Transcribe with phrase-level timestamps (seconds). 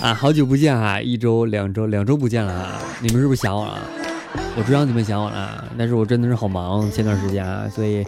[0.00, 2.80] 啊，好久不见啊，一周、两周、两周不见了啊！
[3.02, 3.78] 你们是不是想我了？
[4.56, 8.02] 我知道你们想我了，但是我真的是好忙，前段时间啊，所以，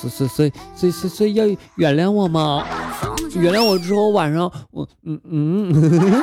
[0.00, 1.44] 所所所以所以所以要
[1.74, 2.64] 原谅我吗？
[3.34, 6.22] 原谅我之后晚上我嗯嗯。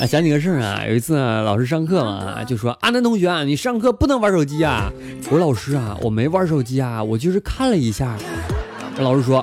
[0.00, 4.92] 啊，想起个事儿啊，有一次啊，老师上课嘛，就说阿南同学啊，你上课不能玩手机啊。
[5.24, 8.14] 我说老师啊，我没玩手机啊，我就是看了一下。
[8.98, 9.42] 老师说。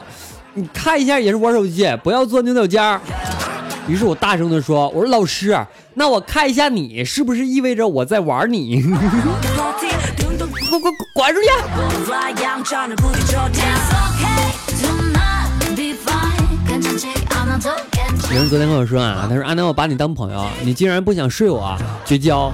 [0.57, 3.01] 你看一下也是玩手机，不要钻牛角尖儿。
[3.89, 5.53] 于是我大声的说：“我说老师，
[5.95, 8.81] 那我看一下你是不是意味着我在玩你？”
[10.69, 11.47] 滚滚滚出去！
[18.33, 22.49] 有人昨天跟我说啊，他说阿南，我把你当朋友，你竟然不想睡我，绝交。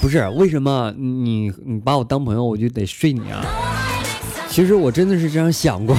[0.00, 3.40] 不是为什么你你把我当朋友我就得睡你啊？
[4.52, 5.96] 其实我真的是这样想过，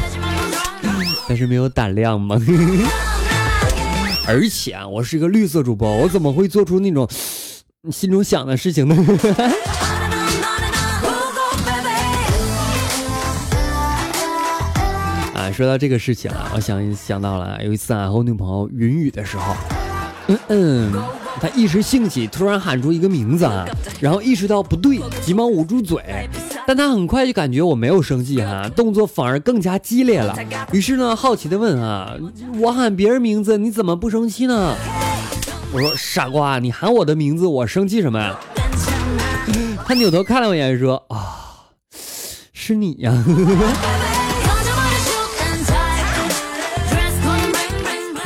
[1.27, 2.39] 但是没有胆量嘛。
[4.27, 7.09] 而且啊，我是一个绿色主播，我怎么会做出那种
[7.91, 8.95] 心中想的事情呢？
[15.33, 19.55] 啊，说到这个事情啊，我想想到了有一次啊，和我女朋友云雨的时候，
[20.27, 20.93] 嗯嗯，
[21.41, 23.65] 她一时兴起，突然喊出一个名字啊，
[23.99, 26.29] 然后意识到不对，急忙捂住嘴。
[26.65, 30.35] 但他很快就感觉我没有生气哈，动作反而更加激烈了。
[30.71, 32.15] 于是呢，好奇的问啊，
[32.59, 34.75] 我喊别人名字，你怎么不生气呢？
[35.73, 38.39] 我说傻瓜，你喊我的名字，我生气什么呀？
[39.85, 41.67] 他扭头看了我一眼，说啊，
[42.53, 43.11] 是你呀。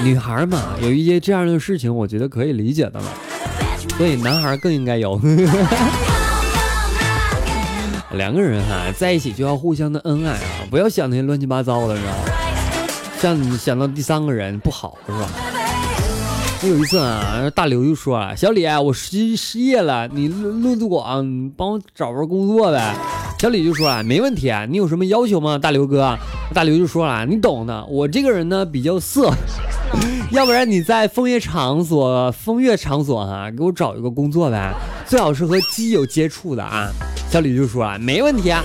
[0.03, 3.07] 女孩嘛，有一些这样的事情，我觉得可以理解的嘛。
[3.97, 5.19] 所以男孩更应该有。
[8.17, 12.23] 两个人哈在一起就要互相的恩爱啊，不要想那些乱七八糟的，你知道吗？
[13.19, 15.29] 像你想到第三个人不好是吧？
[16.63, 22.95] 我有一次啊，大刘就说了：“小李，我失失业了，你陆陆广帮我找份工作呗。”
[23.39, 26.17] 小李就说了：“没问题啊，你有什么要求吗？”大刘哥，
[26.55, 29.31] 大刘就说了：“你懂的，我这个人呢比较色，
[30.31, 34.73] 要不然你在风月场所，风月场所哈给我找一个工作呗，
[35.05, 36.89] 最好是和鸡有接触的啊。”
[37.29, 38.63] 小李就说啊，没问题啊。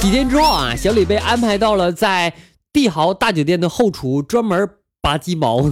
[0.00, 2.32] 几天之后啊，小李被安排到了在
[2.72, 4.68] 帝豪大酒店的后厨，专门
[5.02, 5.62] 拔鸡毛。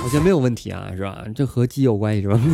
[0.00, 1.24] 好像没有问题啊，是吧？
[1.34, 2.40] 这和鸡有关系是吧？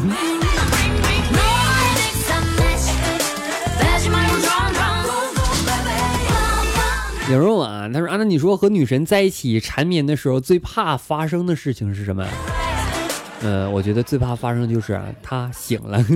[7.30, 12.26] 有人问啊，他说啊，那你说和女神在一起缠绵的时候，最怕发生的事情是什么？
[13.42, 15.98] 呃，我觉得最怕发生的就是他醒了。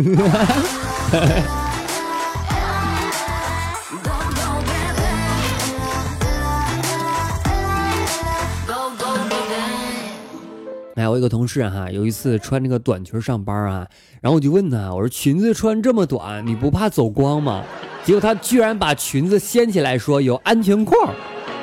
[10.94, 13.86] 哎，我有个同事哈，有一次穿那个短裙上班啊，
[14.22, 17.62] 然后我就问他，我说裙子穿这么短，你不怕走光吗？
[18.02, 21.12] 结果他居然把裙子掀起来说有安全框。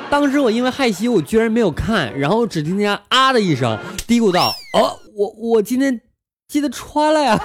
[0.08, 3.76] 当时我因为害羞，我居然没有看，然后只听见啊的一声，
[4.06, 6.00] 嘀咕道：“哦。”我我今天
[6.48, 7.38] 记得穿了呀，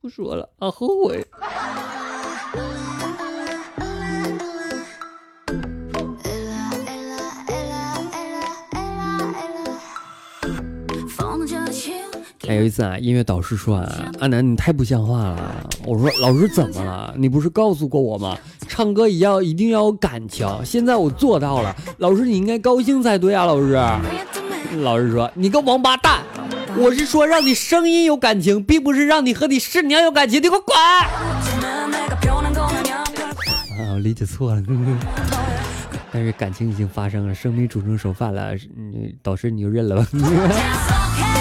[0.00, 1.24] 不说了啊，后悔。
[12.46, 15.68] 还有一次啊，音乐导师说啊，阿南你太不像话了。
[15.84, 17.12] 我说老师怎么了？
[17.16, 18.38] 你不是告诉过我吗？
[18.68, 20.48] 唱歌也要一定要有感情。
[20.64, 23.44] 现在我做到了，老师你应该高兴才对啊。
[23.44, 23.72] 老师，
[24.78, 26.22] 老师说你个王八蛋，
[26.76, 30.38] 我是说让你声音有感情，并不是让你和你师娘有感情。
[30.38, 30.76] 你给我滚！
[30.76, 31.10] 啊，
[33.92, 34.62] 我理解错了。
[36.12, 38.54] 但是感情已经发生了，生米煮成熟饭了。
[38.76, 40.06] 嗯，导师你就认了吧。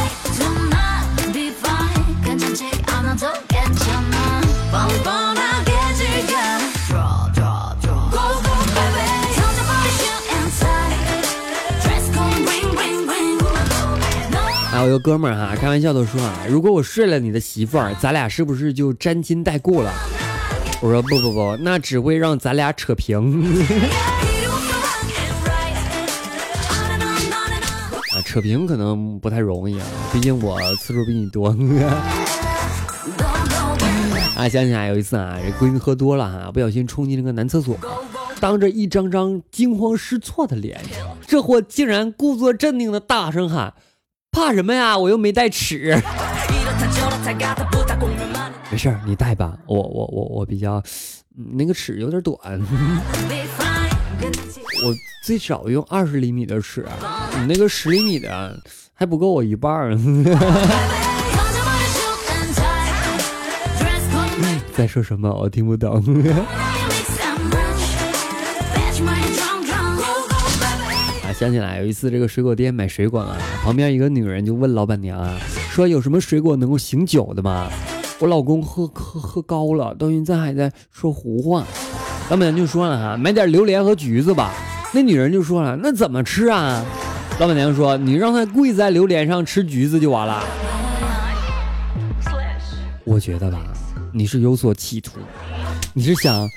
[14.99, 19.91] 哥们儿哈，开玩笑的说啊，如果我睡了你的媳妇儿，咱俩是不是就沾亲带故了？
[20.81, 23.43] 我说不不不，那只会让咱俩扯平。
[28.13, 31.49] 啊，扯平可能不太容易啊，毕竟我次数比你多。
[34.35, 37.77] 啊，想起来有一次啊，这闺蜜喝多了哈，不小心冲进那个男厕所，
[38.39, 40.79] 当着一张张惊慌失措的脸，
[41.25, 43.73] 这货竟然故作镇定的大声喊
[44.35, 44.97] ：“怕什么呀？
[44.97, 45.97] 我又没带尺。
[48.69, 49.57] ”没事儿，你带吧。
[49.65, 50.83] 我我我我比较，
[51.55, 52.37] 那个尺有点短，
[54.83, 54.93] 我
[55.23, 56.85] 最少用二十厘米的尺，
[57.39, 58.59] 你那个十厘米的
[58.93, 59.97] 还不够我一半儿。
[64.75, 65.31] 在说什么？
[65.33, 66.03] 我听不懂。
[71.37, 75.37] 想起来有一次这个水果店买水果啊，旁边一个女人就问老板娘啊，
[75.69, 77.69] 说有什么水果能够醒酒的吗？
[78.19, 81.65] 我老公喝喝喝高了，到现在还在说胡话。
[82.29, 84.53] 老板娘就说了哈，买点榴莲和橘子吧。
[84.93, 86.85] 那女人就说了，那怎么吃啊？
[87.37, 90.41] 老板娘说，你让他跪在榴莲上吃橘子就完了。
[93.03, 93.61] 我觉得吧，
[94.13, 95.19] 你是有所企图，
[95.93, 96.47] 你是想，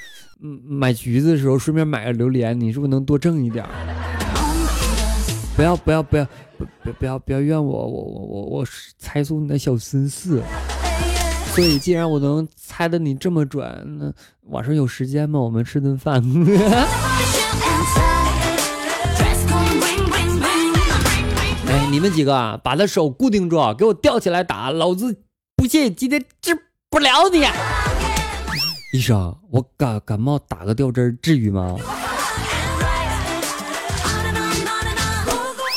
[0.40, 3.66] 嗯，买橘子的时候顺便买个榴莲，你是不是能多挣一点？
[5.58, 6.24] 不要不要不要
[6.56, 8.66] 不不不要不要怨我，我我我我
[8.96, 10.40] 猜出你的小心思。
[11.52, 13.66] 所以，既然我能猜的你这么准，
[13.98, 14.12] 那
[14.50, 15.40] 晚上有时间吗？
[15.40, 16.22] 我们吃顿饭。
[21.66, 25.22] 哎，你们几个啊，把他手固定住，给我吊起来打，老子
[25.56, 26.56] 不信今天治
[26.88, 27.44] 不了你。
[28.92, 31.74] 医生，我感感冒打个吊针至于吗？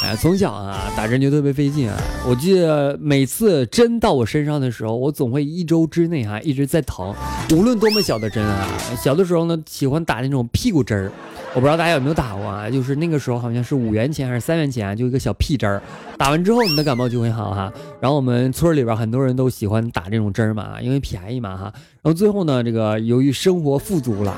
[0.04, 1.96] 哎从小啊，打针就特别费劲啊。
[2.28, 7.14] 我记得每次针到我身上的时候，我总会一周之内哈一直在疼。
[7.52, 8.68] 无论多么小的针啊，
[8.98, 11.12] 小的时候呢喜欢打那种屁股针儿。
[11.54, 12.70] 我不知道大家有没有打过啊？
[12.70, 15.82] 就是那个时候好像是五元钱还是三元钱，就一个小屁针儿，
[16.18, 17.72] 打完之后你的感冒就会好哈。
[18.00, 21.64] 然后我们村里边很多人都喜欢打这种针儿嘛，因为便宜嘛哈。
[22.02, 24.36] 然后最后呢，这个由于生活富足了，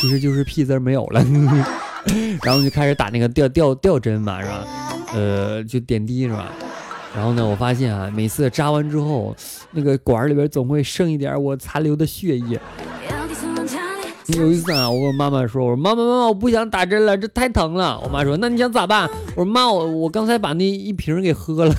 [0.00, 1.22] 其实就是屁字没有了。
[2.42, 4.64] 然后就开始打那个吊吊吊针嘛，是吧？
[5.14, 6.52] 呃，就点滴是吧？
[7.16, 9.34] 然后呢，我发现啊，每次扎完之后，
[9.72, 12.60] 那个管里边总会剩一点我残留的血液。
[14.36, 21.74] 有一次啊，我跟我妈妈说：“我说妈妈妈妈，我不想打针了，这太疼了。”我妈说：“那你想咋办？”我说：“妈，我我刚才把那一瓶给喝了。”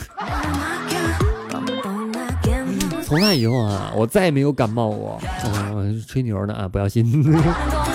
[3.03, 5.19] 从那以后啊，我再也没有感冒过。
[5.43, 7.05] 我，吹牛呢啊，不要信。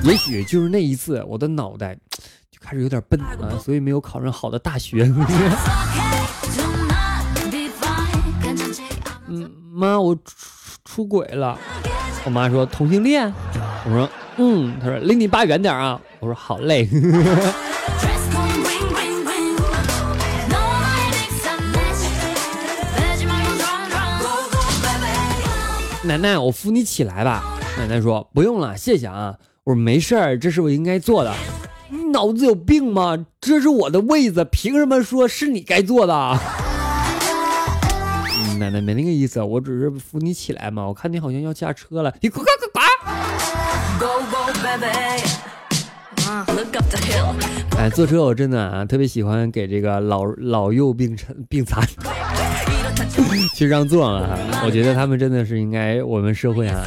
[0.10, 1.94] 也许就是那一次，我的脑袋
[2.50, 5.04] 就开始有点笨了，所以没有考上好的大学。
[9.28, 10.22] 嗯，妈，我出
[10.84, 11.58] 出轨了。
[12.24, 13.32] 我妈说同性恋。
[13.84, 14.78] 我说嗯。
[14.80, 16.00] 她说离你爸远点啊。
[16.18, 16.88] 我说好嘞。
[26.02, 27.56] 奶奶，我扶你起来吧。
[27.78, 29.36] 奶奶说不用了，谢谢啊。
[29.64, 31.30] 我说没事儿，这是我应该做的。
[31.90, 33.26] 你脑子有病吗？
[33.40, 36.12] 这是我的位子，凭什么说是你该做的？
[38.58, 40.86] 奶奶没那个意思，我只是扶你起来嘛。
[40.86, 42.82] 我看你好像要下车了，你快快快快！
[47.78, 51.86] 哎，坐车我真的啊，特别喜欢给这个老老幼病残病残。
[53.54, 54.38] 去让座嘛！
[54.64, 56.82] 我觉得他们真的是应该我们社会啊，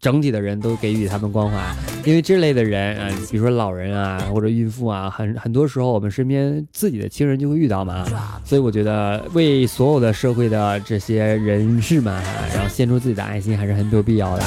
[0.00, 1.56] 整体的人都给予他们关怀，
[2.04, 8.06] 因为这类的人啊，比如说老人啊，或者孕妇啊，很很多时候我们身边自己的亲人就会遇到嘛，
[8.44, 12.14] 所以我觉得为所有的社会的这些人士们，
[12.54, 14.44] 然后献出自己的爱心还是很有必要的。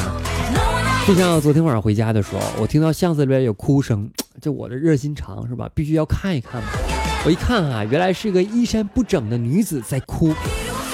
[1.07, 4.09] 就像昨天晚上回家的时候，我听到巷子里边有哭声，
[4.41, 5.69] 就我的热心肠是吧？
[5.75, 6.69] 必须要看一看嘛。
[7.25, 10.33] 我一看啊，原来是个衣衫不整的女子在哭。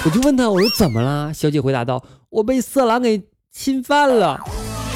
[0.05, 1.33] 我就问他，我说怎么了？
[1.33, 4.39] 小姐回答道：“我被色狼给侵犯了。”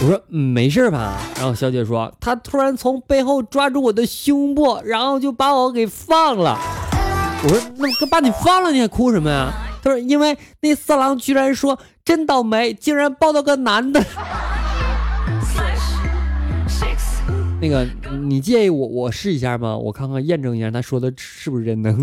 [0.01, 6.59] 我说：“，没事吧？”然后小姐说：“他突然从背后抓住我的胸部，然后就把我给放了。”
[7.43, 7.59] 我说
[7.99, 9.51] ：“那把你放了，你还哭什么呀？”
[9.81, 14.05] 他说：“因为那色狼居然说真倒霉，竟然抱到个男的。”
[17.59, 17.83] 那个，
[18.21, 19.75] 你介意我我试一下吗？
[19.75, 21.91] 我看看验证一下他说的是不是真的。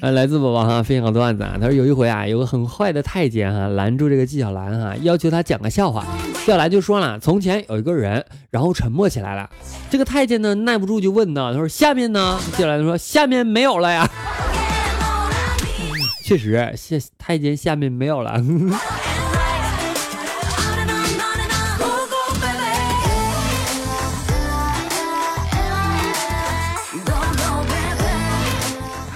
[0.00, 1.56] 啊，来自宝宝哈，分享段子啊。
[1.60, 6.06] 他说有一回啊，有个很坏的太监哈，拦住这个纪晓岚哈，要求他讲个笑话。
[6.44, 9.50] 纪晓岚就说了，从前有一个人，然后沉默起来了。
[9.90, 12.38] 这个太监呢，耐不住就问呢，他说下面呢？
[12.56, 14.08] 纪晓岚说下面没有了呀。
[16.22, 18.38] 确实下太监下面没有了。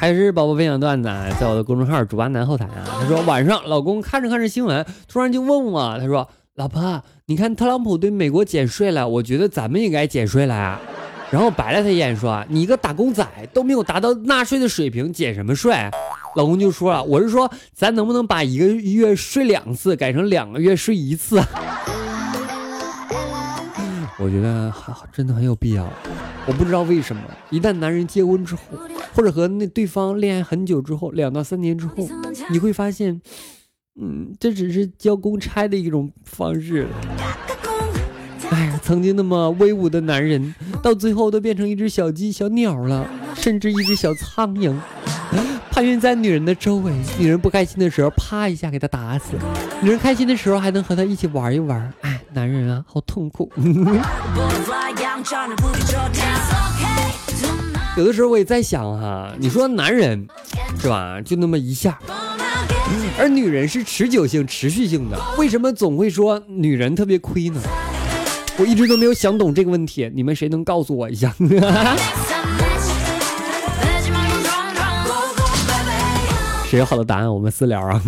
[0.02, 2.82] 还是宝宝分享段子啊，在我的公众号“主播男后台”啊。
[2.84, 10.80] 他说晚上老公看着看着新闻，突然就问我，他说：“老婆，你看特朗普对美国减税了，我觉得咱们也该减税了啊。
[11.30, 15.72] ”然后白了他一眼说：“你一个打工仔都没有达到纳税的水平，减什么税？”
[16.34, 21.40] 老公就说了：“我是说，咱能不能把一个月睡两次改成两个月睡一次？”
[24.22, 25.90] 我觉得还真的很有必要。
[26.46, 28.62] 我不知道为什么，一旦男人结婚之后，
[29.14, 32.08] 或者和那对方恋爱很久之后，两到三年之后，
[32.50, 33.20] 你会发现，
[34.00, 36.86] 嗯，这只是交公差的一种方式。
[38.50, 44.74] 哎呀，曾经那么威武的男人，到最后都变成一只小鸡、小鸟了，甚至一只小苍蝇，
[45.70, 46.92] 盘旋在女人的周围。
[47.18, 49.36] 女人不开心的时候，啪一下给他打死；
[49.80, 51.90] 女人开心的时候，还能和他一起玩一玩。
[52.02, 53.50] 哎，男人啊，好痛苦。
[57.96, 60.26] 有的时候我也在想哈，你说男人
[60.80, 61.98] 是吧，就那么一下，
[63.18, 67.60] 而女人是持久性、持续性的，为什么总会说女人特别亏呢？
[68.58, 71.34] 我一直都没有想懂这个问题，你们谁能告诉我一下？
[76.66, 78.02] 谁有好的答案，我们私聊啊。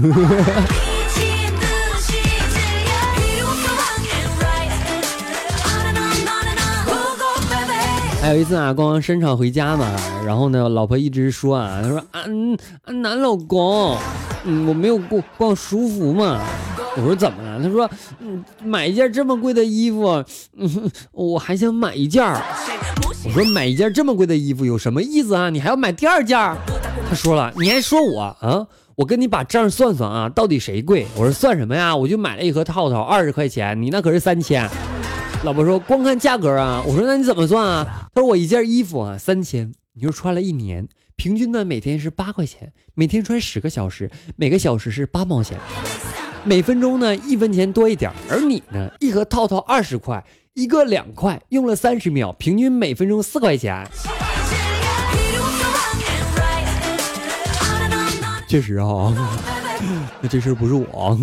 [8.25, 12.57] 还有一次啊，逛完商场回家嘛，然后呢，老婆一直说啊，她说啊，嗯，
[13.03, 13.99] 男老公，
[14.47, 16.41] 嗯，我没有逛逛舒服嘛。
[16.97, 17.63] 我说怎么了？
[17.63, 17.91] 她说，
[18.21, 20.07] 嗯，买一件这么贵的衣服，
[20.57, 22.25] 嗯，我还想买一件。
[23.27, 25.51] 我说买一件这么贵的衣服有什么意思啊？
[25.51, 26.39] 你还要买第二件？
[27.07, 28.67] 她说了，你还说我啊？
[28.97, 31.07] 我跟你把账算算啊，到底谁贵？
[31.15, 31.95] 我说算什么呀？
[31.95, 34.67] 我就买了一盒套套，二十块钱，你那可是三千。
[35.45, 45.59] 老婆说：“光看价格啊！”我说：“那你怎么算啊？”他说：“我一件衣服啊，三千，你就穿了一年，平均呢每天是八块钱，每天穿十个小时，每个小时是八毛钱，
[46.45, 48.11] 每分钟呢一分钱多一点。
[48.31, 50.25] 而你呢，一盒套套二十块，
[50.55, 53.87] 一个两块，用了三十秒，平均每分钟四块钱。
[58.49, 59.13] 确实啊，
[60.23, 61.19] 那 这事不是我。”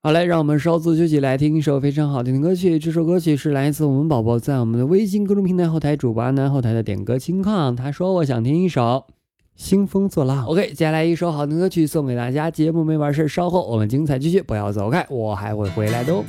[0.00, 2.78] 好嘞，让我们稍作休息，来听一首非常好听的歌曲。
[2.78, 7.74] 这首歌曲是来自我们宝宝在我们的微信公众平台后台主播安南后台的点歌情况。
[7.74, 8.80] 他说：“我想听一首
[9.56, 10.44] 《兴风作浪》。
[10.46, 12.48] ”OK，接下来一首好听歌曲送给大家。
[12.48, 16.24] 节目没完事稍后我们精彩继续，不要走开，我还会回来的哦。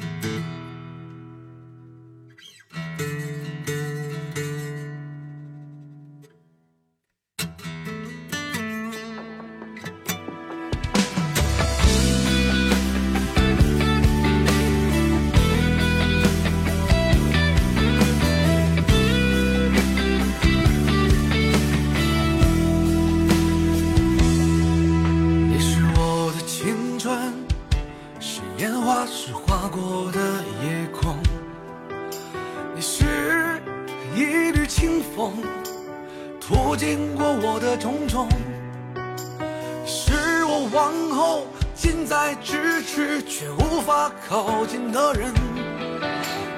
[43.90, 45.34] 法靠近的人，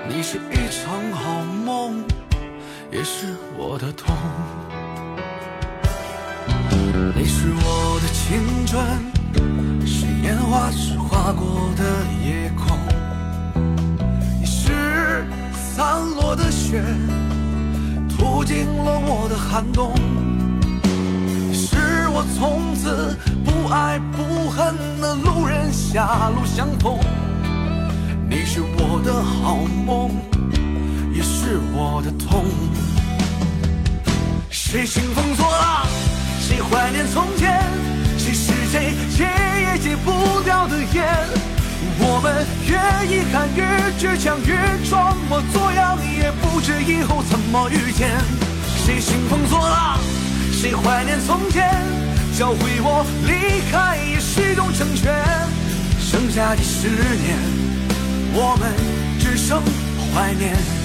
[0.10, 2.04] 你是一场好梦，
[2.92, 4.14] 也是我的痛。
[7.16, 8.86] 你是我的青春，
[9.88, 11.86] 是烟花时划过的
[12.22, 12.78] 夜空。
[14.38, 16.84] 你是散落的雪，
[18.10, 19.94] 涂进了我的寒冬。
[20.84, 21.78] 你是
[22.10, 27.00] 我从此不爱不恨的路人狭路相逢。
[28.32, 30.10] 你是我的好梦，
[31.14, 32.46] 也是我的痛。
[34.50, 35.86] 谁兴风作浪，
[36.40, 37.62] 谁怀念从前？
[38.18, 39.28] 谁是谁戒
[39.60, 41.04] 也戒不掉的烟？
[42.00, 42.78] 我们越
[43.14, 43.66] 遗憾越
[44.00, 44.56] 倔强，越
[44.90, 48.12] 装模作样，也不知以后怎么遇见。
[48.86, 50.00] 谁兴风作浪？
[50.54, 51.70] 谁怀念从前，
[52.40, 55.14] 教会我离开也是种成全。
[56.00, 57.38] 剩下的十年，
[58.34, 58.74] 我们
[59.20, 59.62] 只剩
[60.14, 60.81] 怀念。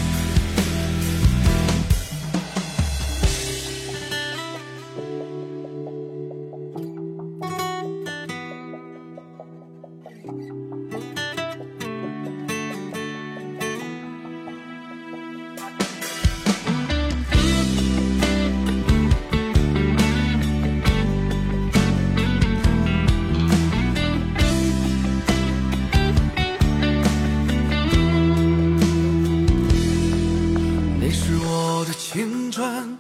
[32.57, 32.97] 春，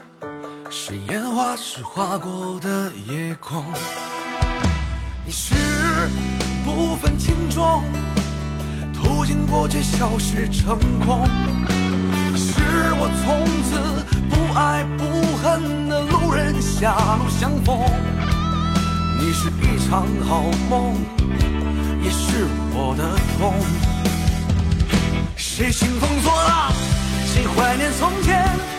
[0.68, 3.64] 是烟花时划过的夜空。
[5.24, 5.54] 你是
[6.62, 7.82] 不分轻重，
[8.92, 11.24] 途经过却消失成空。
[12.36, 12.52] 是
[12.98, 17.78] 我从此不爱不恨的路人狭路相逢。
[19.18, 20.92] 你是一场好梦，
[22.02, 23.54] 也是我的痛。
[25.34, 26.70] 谁兴风作浪？
[27.24, 28.75] 谁怀念从前？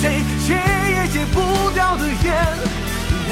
[0.00, 2.34] 谁戒也戒不掉的烟？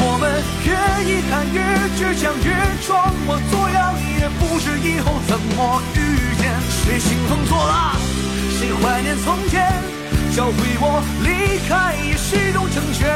[0.01, 0.71] 我们越
[1.09, 1.59] 遗憾越
[1.97, 2.53] 倔强越
[2.87, 5.97] 装模作样，也不知以后怎么遇
[6.37, 6.53] 见。
[6.85, 7.97] 谁兴风作浪？
[8.59, 9.73] 谁怀念从前？
[10.37, 13.09] 教会我离开也是一种成全。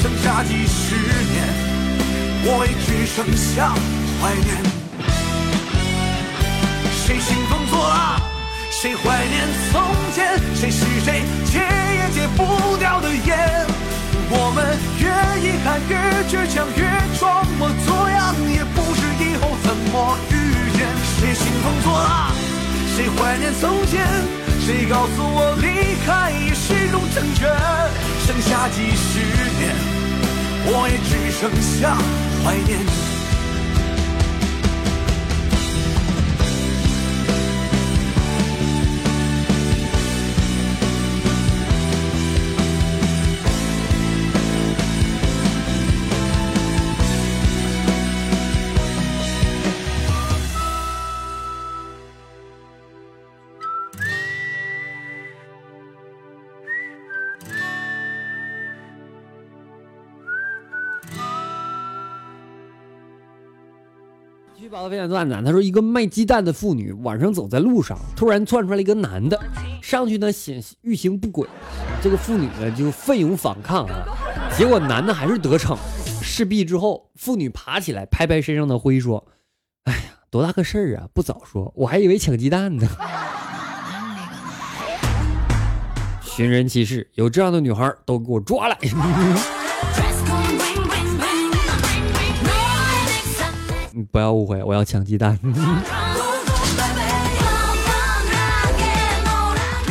[0.00, 1.36] 剩下几十年，
[2.46, 3.74] 我也只剩下
[4.22, 4.56] 怀念。
[7.04, 8.29] 谁兴风作浪？
[8.80, 9.82] 谁怀念从
[10.14, 10.40] 前？
[10.54, 13.66] 谁是谁戒也戒不掉的烟？
[14.30, 14.64] 我们
[14.96, 15.04] 越
[15.44, 15.94] 遗憾越
[16.24, 20.88] 倔强越装模作样，也不知以后怎么遇见。
[21.20, 22.32] 谁兴风作浪？
[22.96, 24.00] 谁怀念从前？
[24.64, 27.50] 谁告诉我离开也是种成全？
[28.24, 29.20] 剩下几十
[29.60, 29.76] 年，
[30.64, 31.98] 我也只剩下
[32.42, 33.19] 怀念。
[64.60, 69.40] 据报道分享段子，他说一个卖鸡蛋的妇女晚上走在路上，突然窜出来一个男的，
[69.80, 71.48] 上去呢显欲行不轨，
[72.02, 74.04] 这个妇女呢就奋勇反抗啊，
[74.58, 75.78] 结果男的还是得逞。
[76.20, 79.26] 事毕之后，妇女爬起来拍拍身上的灰说
[79.84, 81.08] ：“哎呀，多大个事儿啊！
[81.14, 82.86] 不早说，我还以为抢鸡蛋呢。
[86.20, 88.76] ”寻人启事，有这样的女孩都给我抓来！
[94.04, 95.38] 不要误会，我要抢鸡蛋。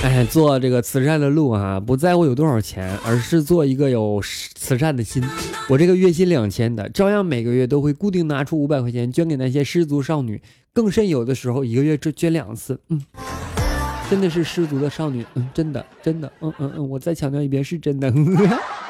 [0.02, 4.22] 哎，做这个慈善的路啊，不在乎有多少钱，而是做一个有
[4.56, 5.22] 慈善的心。
[5.68, 10.42] 我这个月薪两千的，照样每个月都会固定拿出五百块钱捐给那些失足少女，
[10.72, 12.80] 更甚有的时候一个月只捐两次。
[12.88, 13.02] 嗯，
[14.10, 18.10] 真的是失足的少女，嗯，真的真的，嗯嗯嗯，我再强调一遍，是真的。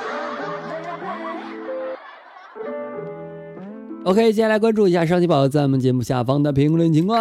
[4.05, 7.19] OK，接下来关注一下上期宝在我们节目下方的评论情况。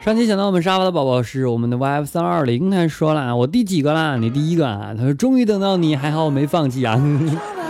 [0.00, 4.16] 上期想到我们沙发的宝宝是我们的 YF 三二零，他说了我第几个啦？
[4.16, 4.94] 你第一个啊？
[4.96, 7.00] 他说终于等到你，还好我没放弃啊。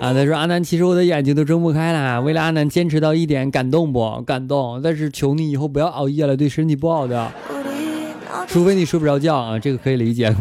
[0.00, 2.22] 啊，他说阿南，其实我的眼睛都睁不开了。
[2.22, 4.22] 为了阿南坚持到一点，感动不？
[4.22, 4.80] 感动。
[4.82, 7.30] 但是求你以后不要熬夜了，对身体不好的。
[8.48, 10.34] 除非你睡不着觉啊，这个可以理解。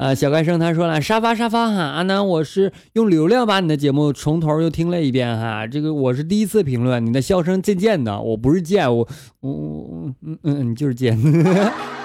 [0.00, 5.64] 啊，小怪生他说了，沙发沙发哈，阿南，我是用流量把你的节目从头又听了一遍哈。
[5.66, 9.06] 这个我是第一次评论，你的笑声渐渐的，我不是贱，我
[9.40, 11.16] 我我嗯嗯，你就是贱。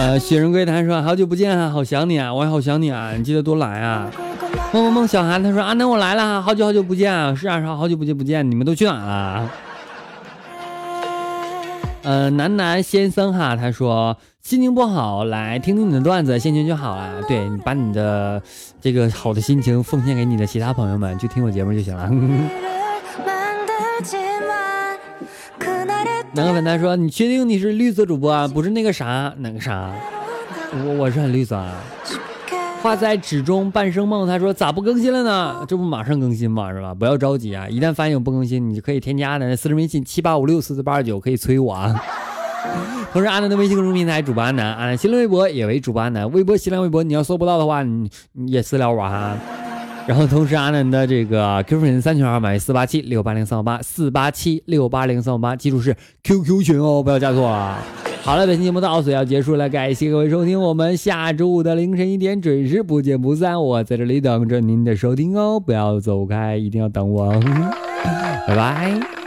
[0.00, 4.10] 呃，雪人归谈说好久不见啊，好想你啊，我也好想你啊，你记得多来啊。
[4.72, 9.50] 梦梦梦小韩他说啊，那我来了，好久好久不见啊，是啊，是啊好久不见不见，你们都去哪了？
[12.02, 17.20] 呃，楠楠先生哈，他说心情不好，来听听你的段子，心情就好了。
[17.28, 18.40] 对你把你的
[18.80, 22.08] 这个好的心情奉献给你的其他朋友们，就听我节目就行了。
[26.32, 28.46] 南个粉他说：“你确定你是绿色主播啊？
[28.52, 29.92] 不是那个啥，那个啥？
[30.86, 31.74] 我我是很绿色啊。”
[32.80, 35.66] 画在纸中半生梦，他说：“咋不更新了呢？
[35.68, 36.72] 这不马上更新吗？
[36.72, 36.94] 是吧？
[36.94, 37.68] 不要着急啊！
[37.68, 42.00] 一旦发现有不更新，你就可以添加的私人微信七八五六四四八二九，可以催我啊。
[43.12, 49.36] 同时，阿南的微信公众平台主播阿南，阿南新浪微博也为主播阿南，微博、新浪微博你要搜不到的话，你你也私聊我哈。”
[50.06, 57.78] 然后，同时阿南的这个 QQ 群三群号码四八七六八零三五八四八七六八零三五八，记住是 QQ 群哦，不要加错啊。
[58.22, 63.62] 好了，本期节目到此要结束了，感谢各位收听，我们下周五的凌晨一点准时不见不散。
[63.62, 67.32] 我在这里等着您的收听哦，不要走开，一定要等我，
[68.48, 69.19] 拜拜。